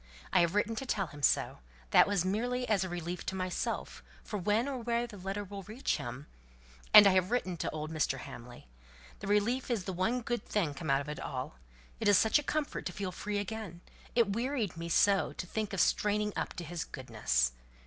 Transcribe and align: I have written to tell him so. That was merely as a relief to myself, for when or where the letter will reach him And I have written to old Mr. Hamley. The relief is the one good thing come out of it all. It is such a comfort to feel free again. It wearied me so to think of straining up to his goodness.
I 0.33 0.39
have 0.39 0.55
written 0.55 0.75
to 0.77 0.85
tell 0.87 1.05
him 1.05 1.21
so. 1.21 1.59
That 1.91 2.07
was 2.07 2.25
merely 2.25 2.67
as 2.67 2.83
a 2.83 2.89
relief 2.89 3.23
to 3.27 3.35
myself, 3.35 4.01
for 4.23 4.39
when 4.39 4.67
or 4.67 4.79
where 4.79 5.05
the 5.05 5.15
letter 5.15 5.43
will 5.43 5.61
reach 5.61 5.97
him 5.97 6.25
And 6.91 7.05
I 7.05 7.11
have 7.11 7.29
written 7.29 7.55
to 7.57 7.69
old 7.69 7.91
Mr. 7.91 8.17
Hamley. 8.17 8.67
The 9.19 9.27
relief 9.27 9.69
is 9.69 9.83
the 9.83 9.93
one 9.93 10.21
good 10.21 10.43
thing 10.43 10.73
come 10.73 10.89
out 10.89 11.01
of 11.01 11.09
it 11.09 11.19
all. 11.19 11.57
It 11.99 12.07
is 12.07 12.17
such 12.17 12.39
a 12.39 12.43
comfort 12.43 12.87
to 12.87 12.91
feel 12.93 13.11
free 13.11 13.37
again. 13.37 13.81
It 14.15 14.33
wearied 14.33 14.75
me 14.75 14.89
so 14.89 15.33
to 15.33 15.45
think 15.45 15.71
of 15.71 15.79
straining 15.79 16.33
up 16.35 16.53
to 16.55 16.63
his 16.63 16.83
goodness. 16.83 17.51